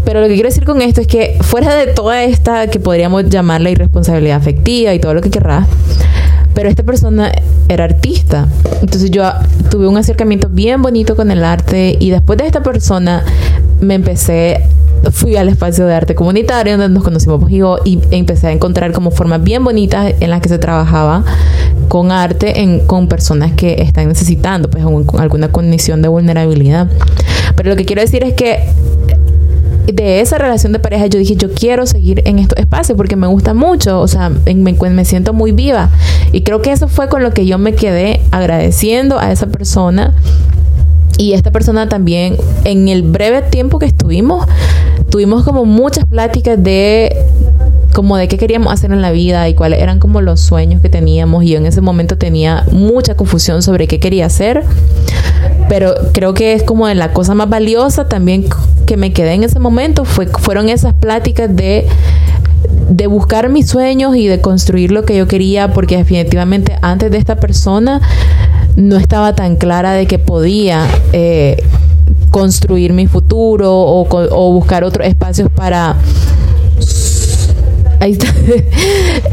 [0.04, 3.30] Pero lo que quiero decir con esto es que fuera de toda esta que podríamos
[3.30, 5.68] llamar la irresponsabilidad afectiva y todo lo que querrás,
[6.54, 7.32] pero esta persona
[7.70, 8.48] era artista.
[8.82, 9.24] Entonces yo
[9.70, 13.24] tuve un acercamiento bien bonito con el arte y después de esta persona
[13.80, 14.64] me empecé
[15.12, 17.42] fui al espacio de arte comunitario donde nos conocimos
[17.86, 21.24] y empecé a encontrar como formas bien bonitas en las que se trabajaba
[21.88, 26.88] con arte con personas que están necesitando pues un- alguna condición de vulnerabilidad.
[27.56, 28.60] Pero lo que quiero decir es que
[29.92, 33.28] de esa relación de pareja yo dije, yo quiero seguir en estos espacios porque me
[33.28, 35.90] gusta mucho, o sea, me siento muy viva.
[36.32, 40.14] Y creo que eso fue con lo que yo me quedé agradeciendo a esa persona.
[41.18, 44.46] Y esta persona también, en el breve tiempo que estuvimos,
[45.12, 47.16] tuvimos como muchas pláticas de
[47.94, 50.90] como de qué queríamos hacer en la vida y cuáles eran como los sueños que
[50.90, 51.44] teníamos.
[51.44, 54.64] Y yo en ese momento tenía mucha confusión sobre qué quería hacer.
[55.68, 58.46] Pero creo que es como de la cosa más valiosa también
[58.88, 61.86] que me quedé en ese momento fue fueron esas pláticas de
[62.90, 67.18] de buscar mis sueños y de construir lo que yo quería porque definitivamente antes de
[67.18, 68.02] esta persona
[68.76, 71.64] no estaba tan clara de que podía eh,
[72.32, 75.96] construir mi futuro o, buscar otros espacios para
[78.00, 78.28] ahí está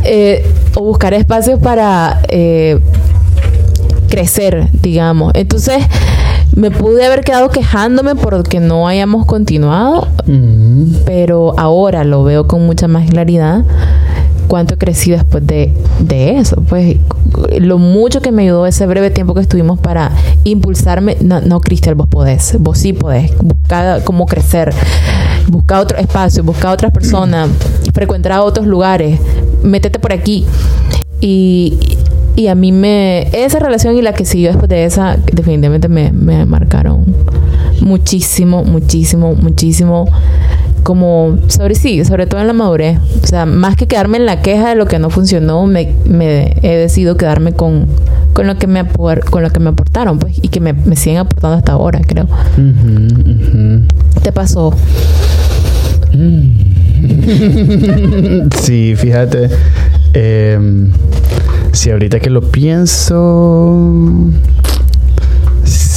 [0.04, 0.44] Eh,
[0.76, 2.78] o buscar espacios para eh,
[4.08, 5.32] crecer, digamos.
[5.34, 5.78] Entonces,
[6.54, 10.96] me pude haber quedado quejándome porque no hayamos continuado, Mm.
[11.06, 13.64] pero ahora lo veo con mucha más claridad
[14.48, 16.62] cuánto crecí después de, de eso.
[16.68, 16.96] Pues
[17.61, 20.11] lo mucho que me ayudó ese breve tiempo que estuvimos para
[20.44, 21.16] impulsarme.
[21.20, 23.30] No, no Cristian, vos podés, vos sí podés.
[23.38, 24.72] Buscar cómo crecer,
[25.48, 27.50] buscar otro espacio, buscar otras personas,
[27.92, 29.20] frecuentar otros lugares,
[29.62, 30.44] métete por aquí.
[31.20, 31.96] Y,
[32.37, 33.28] y a mí me...
[33.32, 37.04] Esa relación y la que siguió después de esa, definitivamente me, me marcaron
[37.80, 40.06] muchísimo, muchísimo, muchísimo
[40.83, 42.99] como sobre sí, sobre todo en la madurez.
[43.23, 46.57] O sea, más que quedarme en la queja de lo que no funcionó, me, me
[46.62, 47.87] he decidido quedarme con,
[48.33, 51.19] con lo que me con lo que me aportaron, pues, y que me, me siguen
[51.19, 52.27] aportando hasta ahora, creo.
[54.23, 54.75] ¿Te pasó?
[58.61, 59.51] sí, fíjate.
[60.14, 60.88] Eh,
[61.73, 64.31] si ahorita que lo pienso.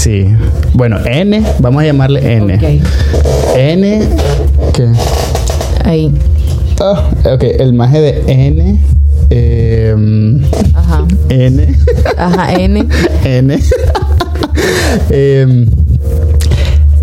[0.01, 0.25] Sí.
[0.73, 2.55] Bueno, N, vamos a llamarle N.
[2.55, 2.81] Okay.
[3.55, 4.01] N.
[4.73, 4.87] ¿Qué?
[5.85, 6.11] Ahí.
[6.79, 6.97] Oh,
[7.31, 8.79] ok, el maje de N.
[9.29, 9.95] Eh,
[10.73, 11.05] Ajá.
[11.29, 11.75] N.
[12.17, 12.87] Ajá, N.
[13.25, 13.59] N.
[15.11, 15.67] eh,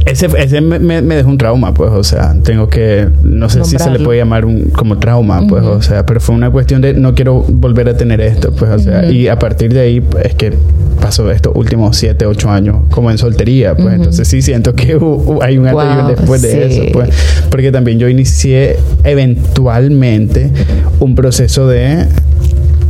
[0.05, 3.79] ese, ese me, me, dejó un trauma, pues, o sea, tengo que, no sé si
[3.79, 6.95] se le puede llamar un, como trauma, pues, o sea, pero fue una cuestión de
[6.95, 10.35] no quiero volver a tener esto, pues, o sea, y a partir de ahí es
[10.35, 10.55] que
[10.99, 14.99] pasó estos últimos 7, 8 años como en soltería, pues, entonces sí siento que
[15.43, 17.11] hay un antes y un después de eso, pues,
[17.51, 20.51] porque también yo inicié eventualmente
[21.01, 22.07] un proceso de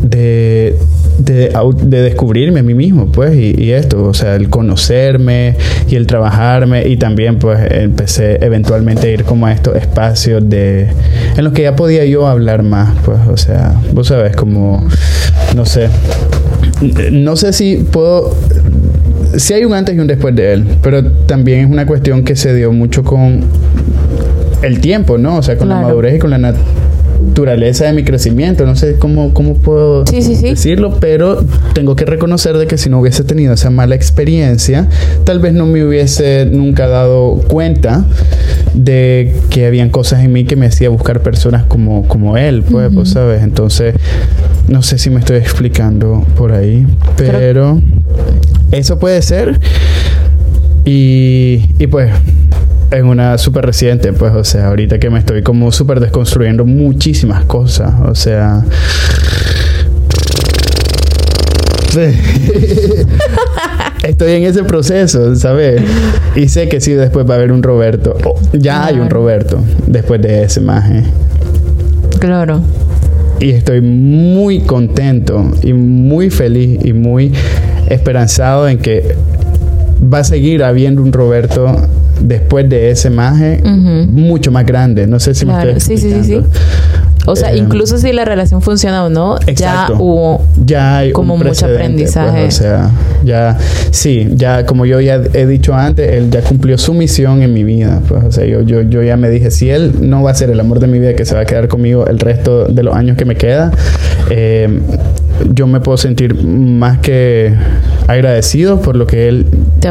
[0.03, 0.77] de,
[1.19, 1.53] de,
[1.83, 5.57] de, descubrirme a mí mismo, pues, y, esto, o sea, el conocerme
[5.89, 10.89] y el trabajarme, y también, pues, empecé eventualmente a ir como a estos espacios de,
[11.37, 14.87] en los que ya podía yo hablar más, pues, o sea, vos sabes, como,
[15.55, 15.89] no sé,
[17.11, 18.33] no sé si puedo
[19.37, 22.35] si hay un antes y un después de él, pero también es una cuestión que
[22.37, 23.45] se dio mucho con
[24.63, 25.37] el tiempo, ¿no?
[25.37, 26.39] O sea, con la madurez y con la
[27.21, 28.67] naturaleza de mi crecimiento.
[28.67, 33.25] No sé cómo, cómo puedo decirlo, pero tengo que reconocer de que si no hubiese
[33.25, 34.89] tenido esa mala experiencia,
[35.25, 38.05] tal vez no me hubiese nunca dado cuenta
[38.75, 43.11] de que habían cosas en mí que me hacía buscar personas como, como él, pues,
[43.11, 43.43] ¿sabes?
[43.43, 43.95] Entonces,
[44.69, 47.81] no sé si me estoy explicando por ahí, pero
[48.73, 49.59] eso puede ser.
[50.85, 52.11] Y, y pues
[52.91, 57.45] en una súper reciente, pues, o sea, ahorita que me estoy como súper desconstruyendo muchísimas
[57.45, 58.65] cosas, o sea...
[64.03, 65.83] Estoy en ese proceso, ¿sabes?
[66.37, 68.17] Y sé que sí, después va a haber un Roberto.
[68.53, 71.03] ya hay un Roberto después de ese maje.
[72.21, 72.63] Claro.
[73.41, 77.33] Y estoy muy contento y muy feliz y muy
[77.89, 79.17] esperanzado en que
[80.03, 81.77] va a seguir habiendo un Roberto
[82.21, 85.07] después de ese maje mucho más grande.
[85.07, 86.43] No sé si me estoy sí, sí, sí, sí.
[87.29, 91.37] O sea, eh, incluso si la relación funciona o no, ya hubo ya hay como
[91.37, 92.47] mucho pues, aprendizaje.
[92.47, 92.91] o sea,
[93.25, 93.59] ya
[93.91, 97.65] sí, ya como yo ya he dicho antes, él ya cumplió su misión en mi
[97.65, 98.01] vida.
[98.09, 100.51] Pues, o sea, yo, yo, yo ya me dije, si él no va a ser
[100.51, 102.95] el amor de mi vida que se va a quedar conmigo el resto de los
[102.95, 103.73] años que me queda,
[104.31, 104.81] eh,
[105.53, 107.55] yo me puedo sentir más que
[108.07, 109.47] agradecido por lo que él,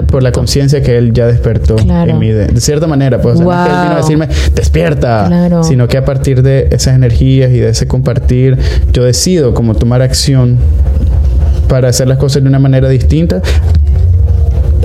[0.09, 2.29] por la conciencia que él ya despertó en mí.
[2.29, 6.05] De, cierta manera, pues, no es que él vino a decirme, despierta, sino que a
[6.05, 8.57] partir de esas energías y de ese compartir,
[8.93, 10.57] yo decido como tomar acción
[11.67, 13.41] para hacer las cosas de una manera distinta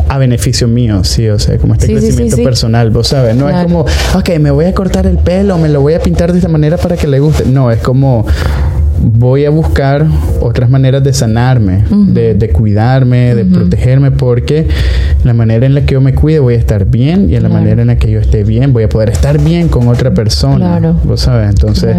[0.09, 3.87] a beneficio mío, sí, o sea, como este crecimiento personal, vos sabes, no es como,
[4.14, 6.76] ok, me voy a cortar el pelo, me lo voy a pintar de esta manera
[6.76, 8.26] para que le guste, no, es como,
[9.02, 10.06] voy a buscar
[10.40, 14.68] otras maneras de sanarme, de, cuidarme, de protegerme, porque
[15.24, 17.48] la manera en la que yo me cuide voy a estar bien y en la
[17.48, 20.78] manera en la que yo esté bien voy a poder estar bien con otra persona.
[20.78, 21.00] Claro.
[21.04, 21.96] Vos sabes, entonces...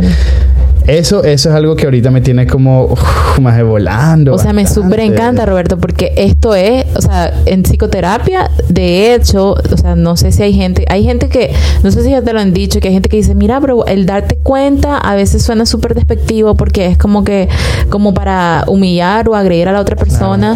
[0.87, 2.95] Eso, eso es algo que ahorita me tiene como
[3.41, 4.33] más de volando.
[4.33, 9.51] O sea, me súper encanta, Roberto, porque esto es, o sea, en psicoterapia, de hecho,
[9.53, 11.51] o sea, no sé si hay gente, hay gente que,
[11.83, 13.85] no sé si ya te lo han dicho, que hay gente que dice, mira, pero
[13.85, 17.47] el darte cuenta a veces suena súper despectivo porque es como que,
[17.89, 20.55] como para humillar o agredir a la otra persona,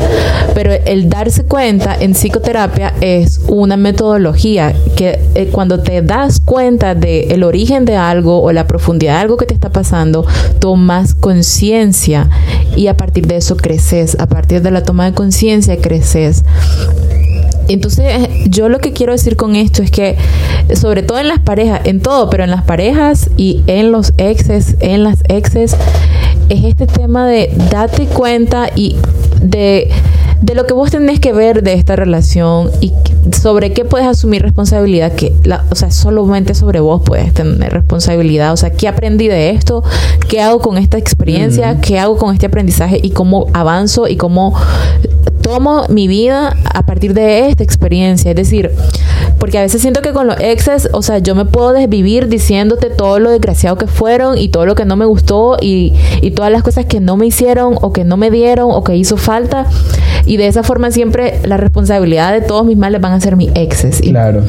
[0.54, 6.96] pero el darse cuenta en psicoterapia es una metodología que eh, cuando te das cuenta
[6.96, 10.17] del el origen de algo o la profundidad de algo que te está pasando,
[10.60, 12.30] tomas conciencia
[12.76, 16.44] y a partir de eso creces, a partir de la toma de conciencia creces.
[17.68, 20.16] Entonces, yo lo que quiero decir con esto es que,
[20.74, 24.76] sobre todo en las parejas, en todo, pero en las parejas y en los exes,
[24.80, 25.76] en las exes,
[26.50, 28.96] es este tema de date cuenta y
[29.42, 29.90] de,
[30.42, 32.94] de lo que vos tenés que ver de esta relación y
[33.34, 38.54] sobre qué puedes asumir responsabilidad, que la, o sea, solamente sobre vos puedes tener responsabilidad,
[38.54, 39.84] o sea, ¿qué aprendí de esto?
[40.30, 41.80] ¿Qué hago con esta experiencia?
[41.82, 43.00] ¿Qué hago con este aprendizaje?
[43.02, 44.08] ¿Y cómo avanzo?
[44.08, 44.56] ¿Y cómo
[45.42, 48.30] tomo mi vida a partir de esta experiencia?
[48.32, 48.72] Es decir,
[49.40, 52.90] porque a veces siento que con los exes, o sea, yo me puedo desvivir diciéndote
[52.92, 56.52] todo lo desgraciado que fueron y todo lo que no me gustó y, y todas
[56.52, 59.66] las cosas que no me hicieron o que no me dieron o que hizo falta.
[60.26, 63.50] Y de esa forma siempre la responsabilidad de todos mis males van a ser mis
[63.56, 64.02] exes.
[64.04, 64.44] Y, Claro.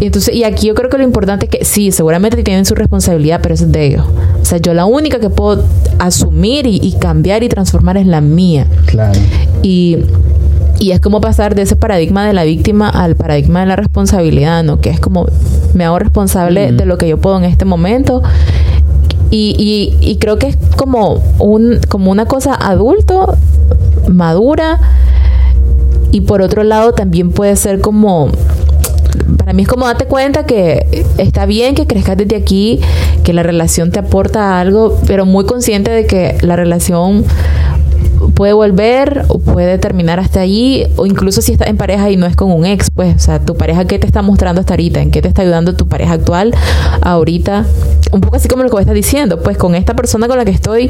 [0.00, 2.74] y entonces, y aquí yo creo que lo importante es que sí, seguramente tienen su
[2.74, 4.04] responsabilidad, pero eso es de ellos.
[4.40, 5.64] O sea, yo la única que puedo
[5.98, 8.66] asumir y, y cambiar y transformar es la mía.
[8.86, 9.18] Claro.
[9.62, 9.98] Y,
[10.78, 14.62] y es como pasar de ese paradigma de la víctima al paradigma de la responsabilidad,
[14.62, 14.80] ¿no?
[14.80, 15.26] Que es como
[15.74, 16.76] me hago responsable Ujú.
[16.76, 18.22] de lo que yo puedo en este momento.
[19.30, 23.36] Y, y, y creo que es como, un, como una cosa adulto,
[24.08, 24.80] madura.
[26.12, 28.30] Y por otro lado también puede ser como
[29.36, 32.80] para mí es como date cuenta que está bien que crezcas desde aquí,
[33.24, 37.24] que la relación te aporta algo, pero muy consciente de que la relación
[38.38, 42.24] puede volver o puede terminar hasta allí, o incluso si estás en pareja y no
[42.24, 45.02] es con un ex, pues, o sea, tu pareja, ¿qué te está mostrando hasta ahorita?
[45.02, 46.54] ¿En qué te está ayudando tu pareja actual
[47.02, 47.66] ahorita?
[48.12, 50.44] Un poco así como lo que vos estás diciendo, pues con esta persona con la
[50.44, 50.88] que estoy,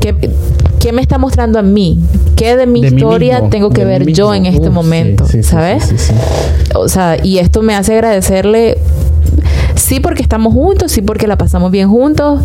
[0.00, 0.14] ¿qué,
[0.78, 1.98] qué me está mostrando a mí?
[2.36, 5.24] ¿Qué de mi De historia mismo, tengo que ver yo en este momento?
[5.24, 5.84] sí, sí, ¿Sabes?
[5.96, 6.12] sí.
[6.74, 8.76] O sea, y esto me hace agradecerle,
[9.76, 12.42] sí porque estamos juntos, sí porque la pasamos bien juntos.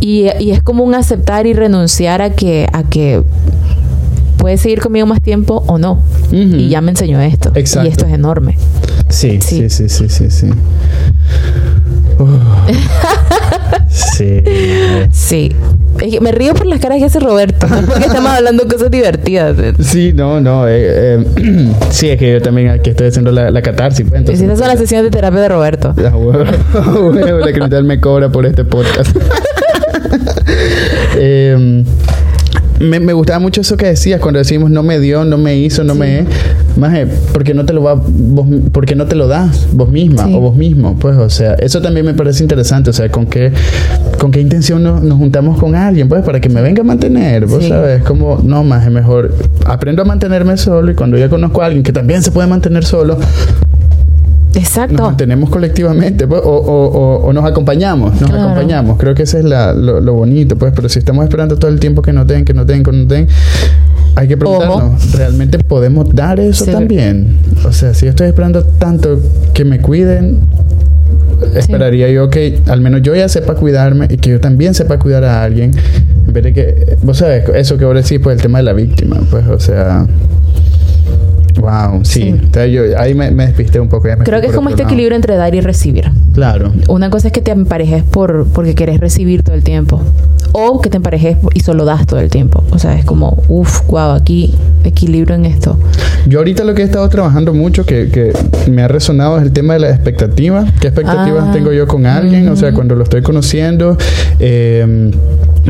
[0.00, 3.22] Y, y es como un aceptar y renunciar a que, a que
[4.38, 6.02] puede seguir conmigo más tiempo o no.
[6.32, 7.50] Y ya me enseñó esto.
[7.54, 7.86] Exacto.
[7.88, 8.56] Y esto es enorme.
[9.10, 9.88] Sí, sí, Sí.
[9.88, 10.50] sí, sí, sí, sí.
[12.18, 12.30] Uf.
[13.88, 14.42] sí.
[15.12, 15.52] Sí.
[16.00, 17.66] Es que me río por las caras que hace Roberto.
[17.68, 19.56] Porque estamos hablando cosas divertidas.
[19.80, 20.66] Sí, no, no.
[20.68, 24.06] eh, eh, sí, es que yo también aquí estoy haciendo la, la catarsis.
[24.08, 25.94] Pues, entonces, Esas son las sesiones de terapia de Roberto.
[26.10, 26.44] Ah, huevo,
[27.44, 29.14] la me cobra por este podcast.
[31.32, 31.84] Eh,
[32.80, 35.84] me, me gustaba mucho eso que decías cuando decimos no me dio, no me hizo,
[35.84, 35.98] no Sí.
[36.00, 36.24] me...
[36.78, 36.96] Más,
[37.32, 40.24] ¿por qué no te lo va vos, por qué no te lo das vos misma
[40.24, 40.34] Sí.
[40.34, 40.96] o vos mismo?
[40.98, 42.88] Pues, o sea, eso también me parece interesante.
[42.90, 43.52] O sea, con qué,
[44.18, 47.44] con qué intención nos, nos juntamos con alguien, pues, para que me venga a mantener.
[47.46, 47.68] Vos Sí.
[47.68, 49.34] sabes, como, no, más es mejor.
[49.66, 52.84] Aprendo a mantenerme solo y cuando yo conozco a alguien que también se puede mantener
[52.84, 53.18] solo,
[54.54, 55.02] nos Exacto.
[55.04, 58.44] mantenemos colectivamente pues, o, o- o- nos acompañamos, nos Claro.
[58.50, 58.98] acompañamos.
[58.98, 61.78] Creo que ese es la- lo, lo bonito, pues, pero si estamos esperando todo el
[61.80, 63.28] tiempo que nos den, que nos den, que nos den,
[64.16, 66.72] hay que preguntarnos, ¿realmente podemos dar eso Sí.
[66.72, 67.36] también?
[67.66, 69.20] O sea, si yo estoy esperando tanto
[69.54, 70.40] que me cuiden,
[71.54, 75.24] esperaría yo que al menos yo ya sepa cuidarme y que yo también sepa cuidar
[75.24, 75.70] a alguien,
[76.26, 78.72] en vez de que, vos sabes, eso que ahora decís, pues el tema de la
[78.72, 80.06] víctima, pues, o sea...
[81.60, 82.20] Wow, sí.
[82.22, 82.28] Sí.
[82.28, 84.08] Entonces, yo, ahí me, me despisté un poco.
[84.08, 84.92] me Creo que es como este lado.
[84.92, 86.10] equilibrio entre dar y recibir.
[86.34, 86.72] Claro.
[86.88, 90.00] Una cosa es que te emparejes por, porque querés recibir todo el tiempo.
[90.52, 92.64] O que te emparejes y solo das todo el tiempo.
[92.70, 95.76] O sea, es como, uff, guau, aquí equilibrio en esto.
[96.26, 98.32] Yo ahorita lo que he estado trabajando mucho, que, que
[98.70, 100.64] me ha resonado, es el tema de la expectativa.
[100.80, 101.52] ¿Qué expectativas Ah.
[101.52, 102.48] tengo yo con alguien?
[102.48, 103.96] O sea, cuando lo estoy conociendo,
[104.38, 105.10] eh,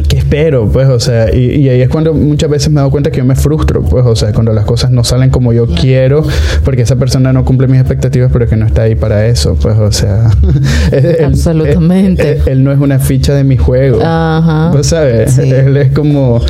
[0.09, 0.69] ¿qué espero?
[0.71, 3.19] Pues, o sea, y, y ahí es cuando muchas veces me he dado cuenta que
[3.19, 6.25] yo me frustro, pues, o sea, cuando las cosas no salen como yo quiero,
[6.65, 9.77] porque esa persona no cumple mis expectativas, pero que no está ahí para eso, pues,
[9.79, 10.31] o sea,
[10.93, 12.33] él- Absolutamente.
[12.33, 14.01] Él, él no es una ficha de mi juego.
[14.03, 14.70] Ajá.
[14.73, 15.33] ¿Vos sabes?
[15.33, 15.43] Sí.
[15.51, 16.41] Él es como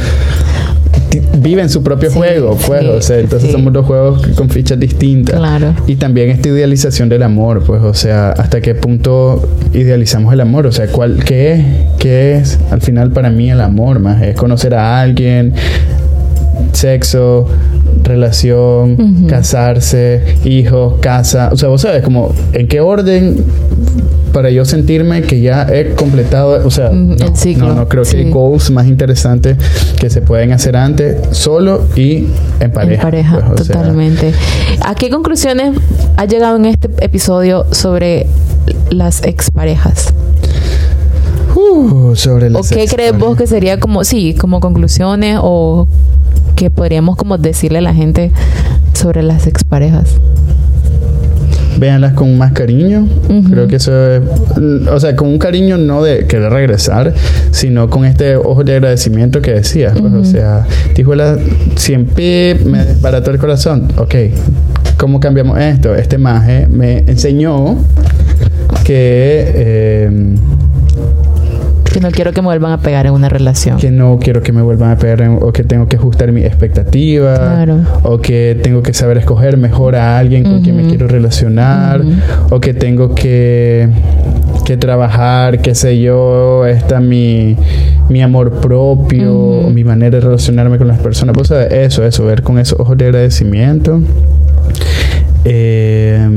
[1.39, 3.53] vive en su propio Sí, juego, pues, sí, o sea, entonces sí.
[3.53, 5.37] somos dos juegos con fichas distintas.
[5.37, 5.75] Claro.
[5.87, 10.67] Y también esta idealización del amor, pues, o sea, hasta qué punto idealizamos el amor,
[10.67, 11.65] o sea, ¿cuál, qué es,
[11.99, 15.55] qué es al final para mí el amor, más es conocer a alguien,
[16.73, 17.49] sexo,
[18.03, 23.45] relación, casarse, hijos, casa, o sea, vos sabes como en qué orden
[24.33, 28.05] para yo sentirme que ya he completado, o sea, Mm, el no, no, no, creo
[28.05, 29.57] que hay goals más interesantes
[29.99, 32.27] que se pueden hacer antes, solo y
[32.61, 32.95] en pareja.
[32.95, 34.33] En pareja, pues, o sea, totalmente.
[34.85, 35.79] ¿A qué conclusiones
[36.17, 38.27] has llegado en este episodio sobre
[38.91, 40.13] las exparejas?
[41.55, 45.89] uh, sobre ¿O qué crees vos que sería como, sí, como conclusiones o
[46.57, 48.31] que podríamos como decirle a la gente
[48.95, 50.17] sobre las exparejas?
[51.79, 53.07] Véanlas con más cariño.
[53.51, 54.23] Creo que eso es.
[54.91, 57.15] O sea, con un cariño no de querer regresar,
[57.51, 59.99] sino con este ojo de agradecimiento que decías.
[59.99, 61.39] pues, o sea, Tijuela
[61.77, 63.89] 100 pip, me desbarató el corazón.
[63.97, 64.15] Ok,
[64.99, 65.95] ¿cómo cambiamos esto?
[65.95, 67.77] Este maje me enseñó
[68.85, 69.53] que.
[69.55, 70.11] eh,
[71.93, 73.77] Que no quiero que me vuelvan a pegar en una relación.
[73.79, 76.43] Que no quiero que me vuelvan a pegar en- o que tengo que ajustar mi
[76.43, 77.35] expectativa.
[77.37, 77.79] Claro.
[78.05, 82.01] O que tengo que saber escoger mejor a alguien con quien me quiero relacionar.
[82.51, 83.89] O que tengo que,
[84.65, 87.57] que trabajar, qué sé yo, está mi,
[88.09, 91.35] mi amor propio, mi manera de relacionarme con las personas.
[91.35, 91.73] Pues ¿sabes?
[91.73, 94.01] eso, eso, ver con esos ojos de agradecimiento.
[95.45, 96.29] Eh,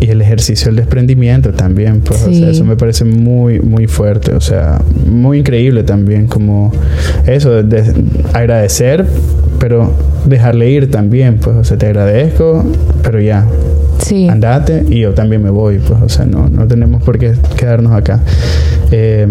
[0.00, 4.34] y el ejercicio del desprendimiento también, pues, o sea, eso me parece muy, muy fuerte,
[4.34, 6.72] o sea, muy increíble también, como
[7.26, 7.82] eso, de
[8.32, 9.04] agradecer,
[9.58, 9.92] pero
[10.24, 12.64] dejarle ir también, pues, o sea, te agradezco,
[13.02, 13.46] pero ya,
[13.98, 14.26] Sí.
[14.28, 17.92] andate y yo también me voy, pues, o sea, no, no tenemos por qué quedarnos
[17.92, 18.20] acá.
[18.92, 19.26] Eh,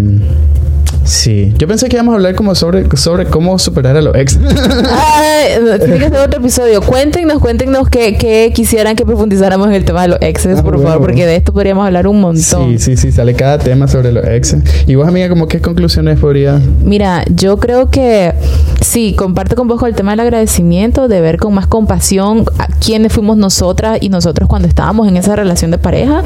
[1.10, 4.38] sí, yo pensé que íbamos a hablar como sobre, sobre cómo superar a los ex.
[4.38, 6.82] Tiene que ser otro episodio.
[6.82, 10.76] Cuéntenos, cuéntenos que, que quisieran que profundizáramos en el tema de los exes, Ah, por
[10.76, 10.90] bueno.
[10.90, 12.70] favor, porque de esto podríamos hablar un montón.
[12.70, 14.56] Sí, sí, sí, sale cada tema sobre los ex.
[14.88, 16.62] Y vos, amiga, como qué conclusiones podrías...
[16.84, 18.34] Mira, yo creo que
[18.82, 23.14] sí, comparto con vos el tema del agradecimiento, de ver con más compasión a quiénes
[23.14, 26.22] fuimos nosotras y nosotros cuando estábamos en esa relación de pareja.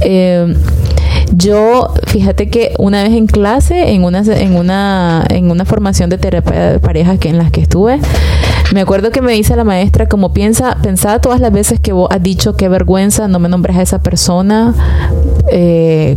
[0.00, 0.54] Eh,
[1.36, 6.18] yo, fíjate que una vez en clase, en una, en una, en una formación de
[6.18, 7.98] terapia de pareja que en las que estuve,
[8.72, 12.08] me acuerdo que me dice la maestra como piensa, pensaba todas las veces que vos
[12.10, 14.74] has dicho qué vergüenza, no me nombres a esa persona,
[15.50, 16.16] eh,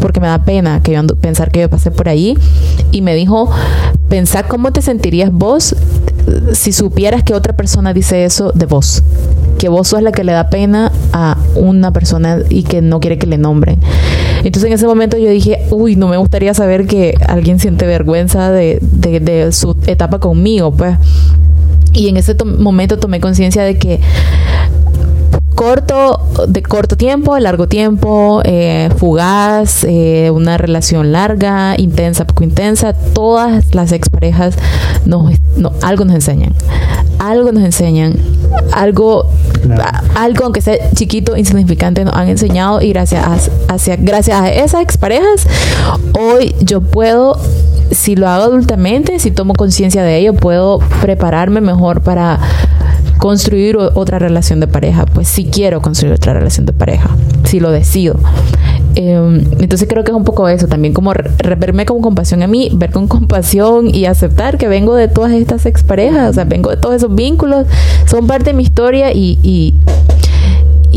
[0.00, 2.36] porque me da pena que yo ando- pensar que yo pasé por ahí.
[2.92, 3.50] Y me dijo,
[4.08, 5.74] pensá cómo te sentirías vos
[6.52, 9.02] si supieras que otra persona dice eso de vos.
[9.58, 13.18] Que vos sos la que le da pena a una persona y que no quiere
[13.18, 13.78] que le nombren.
[14.44, 18.50] Entonces en ese momento yo dije, uy, no me gustaría saber que alguien siente vergüenza
[18.50, 20.96] de, de- de su etapa conmigo, pues.
[21.92, 23.98] Y en ese to- momento tomé conciencia de que
[25.58, 32.92] corto, de corto tiempo, largo tiempo, eh, fugaz, eh, una relación larga, intensa, poco intensa,
[32.92, 34.54] todas las exparejas
[35.04, 36.54] nos, no, algo nos enseñan.
[37.18, 38.14] Algo nos enseñan,
[38.72, 39.28] algo,
[39.62, 39.82] Claro.
[39.82, 44.48] a- algo aunque sea chiquito, insignificante, nos han enseñado y gracias a, hacia, gracias a
[44.52, 45.44] esas exparejas,
[46.16, 47.36] hoy yo puedo,
[47.90, 52.38] si lo hago adultamente, si tomo conciencia de ello, puedo prepararme mejor para
[53.18, 57.10] construir otra relación de pareja, pues si quiero construir otra relación de pareja,
[57.44, 58.18] si lo decido.
[58.94, 61.12] Eh, entonces creo que es un poco eso, también como
[61.58, 65.66] verme con compasión a mí, ver con compasión y aceptar que vengo de todas estas
[65.66, 67.66] exparejas, o sea, vengo de todos esos vínculos,
[68.06, 69.74] son parte de mi historia y, y,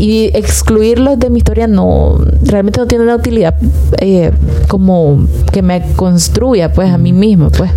[0.02, 3.54] y excluirlos de mi historia no, realmente no tiene una utilidad
[3.98, 4.32] eh,
[4.66, 7.70] como que me construya pues a mí misma, pues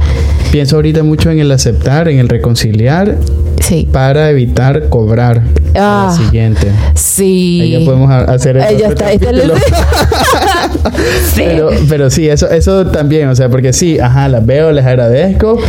[0.51, 3.17] Pienso ahorita mucho en el aceptar, en el reconciliar,
[3.59, 3.87] sí.
[3.91, 5.43] para evitar cobrar
[5.75, 6.71] a Ah, la siguiente.
[6.95, 7.59] Sí.
[7.61, 9.51] Ahí ya podemos hacer ya está, está el-.
[11.33, 11.43] Sí.
[11.45, 15.59] Pero, pero sí, eso, eso también, o sea, porque sí, ajá, las veo, les agradezco,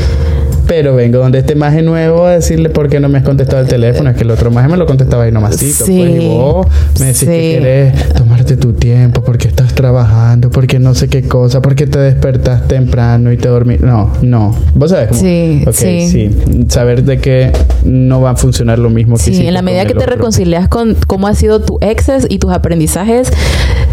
[0.67, 3.69] pero vengo donde este maje nuevo a decirle por qué no me has contestado el
[3.69, 6.67] teléfono, es que el otro maje me lo contestaba ahí nomasito, Sí, pues, y vos
[7.01, 7.27] me decís sí.
[7.27, 11.99] que querés tomarte tu tiempo, porque estás trabajando, porque no sé qué cosa, porque te
[11.99, 16.09] despertas temprano y te dormís, no, no, vos sabes cómo, Sí, sí.
[16.09, 16.31] sí,
[16.69, 17.53] saber de que
[17.85, 20.97] no va a funcionar lo mismo que Sí, en la medida que te reconcilias con
[21.07, 23.31] cómo ha sido tu exes y tus aprendizajes,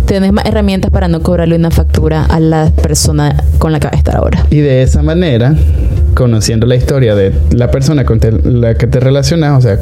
[0.06, 3.94] tenés más herramientas para no cobrarle una factura a la persona con la que vas
[3.94, 4.46] a estar ahora.
[4.50, 5.56] Y de esa manera,
[6.14, 9.80] conociendo la historia de la persona con te- la que te relacionas, o sea,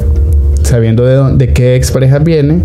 [0.62, 2.60] sabiendo de, dónde, de qué expareja viene,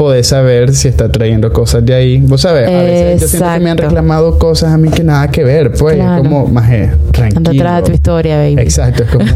[0.00, 2.20] podés saber si está trayendo cosas de ahí.
[2.22, 5.28] Vos sabes, a veces yo siento que me han reclamado cosas a mí que nada
[5.30, 7.50] que ver, pues, es como, maje, Anda tranquilo.
[7.64, 8.62] atrás de tu historia, baby.
[8.62, 9.26] Exacto, es como,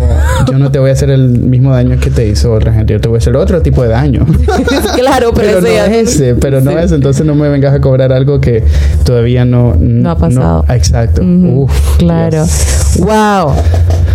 [0.50, 3.00] yo no te voy a hacer el mismo daño que te hizo otra gente, yo
[3.02, 4.24] te voy a hacer otro tipo de daño.
[4.96, 6.76] claro, pero, no es ese, pero no Sí.
[6.80, 8.64] es, entonces no me vengas a cobrar algo que
[9.04, 9.74] todavía no...
[9.78, 10.64] No ha pasado.
[10.70, 11.20] exacto.
[11.22, 12.30] Uf, claro.
[12.46, 12.96] Dios.
[13.00, 13.52] Wow.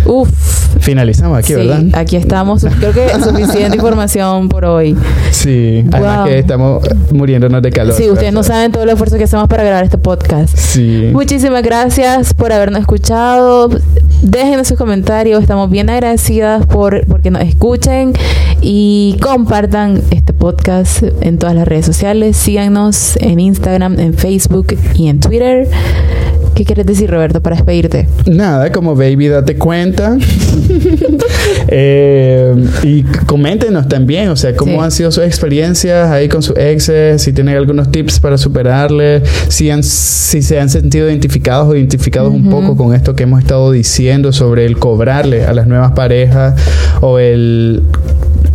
[0.04, 0.30] Uf.
[0.80, 1.82] Finalizamos aquí, sí, ¿verdad?
[1.92, 2.64] aquí estamos.
[2.78, 4.96] Creo que es suficiente información por hoy.
[5.30, 6.26] Sí, además Wow.
[6.26, 6.82] que estamos
[7.12, 7.94] muriéndonos de calor.
[7.94, 10.56] Sí, ustedes no saben todo el esfuerzo que hacemos para grabar este podcast.
[10.56, 11.10] Sí.
[11.12, 13.70] Muchísimas gracias por habernos escuchado.
[14.22, 15.40] Déjenos sus comentarios.
[15.42, 18.12] Estamos bien agradecidas por porque nos escuchen
[18.60, 22.36] y compartan este podcast en todas las redes sociales.
[22.36, 25.68] Síganos en Instagram, en Facebook y en Twitter.
[26.54, 28.06] ¿Qué quieres decir, Roberto, para despedirte?
[28.26, 30.16] Nada, como baby, date cuenta.
[31.72, 34.78] Eh, y coméntenos también, o sea, cómo Sí.
[34.80, 39.70] han sido sus experiencias ahí con sus exes, si tienen algunos tips para superarle, si,
[39.70, 43.70] han, si se han sentido identificados o identificados un poco con esto que hemos estado
[43.72, 46.54] diciendo sobre el cobrarle a las nuevas parejas
[47.00, 47.82] o el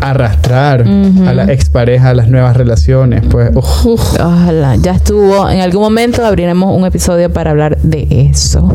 [0.09, 3.23] arrastrar a la expareja a las nuevas relaciones.
[3.29, 5.49] Pues, Ojalá, ya estuvo.
[5.49, 8.73] En algún momento abriremos un episodio para hablar de eso.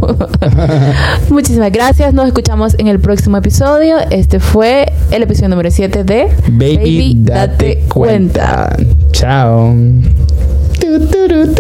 [1.31, 2.15] Muchísimas gracias.
[2.15, 3.97] Nos escuchamos en el próximo episodio.
[4.11, 8.75] Este fue el episodio número 7 de Baby, date, cuenta.
[9.13, 9.75] Chao.
[10.81, 11.51] Tu, tu, tu,